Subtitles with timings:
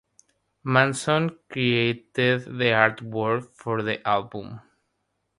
[0.63, 4.59] Manson created the artwork for the album.